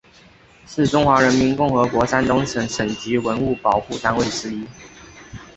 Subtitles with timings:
[0.65, 4.65] 是中华人民共和国山东省省级文物保护单位之一。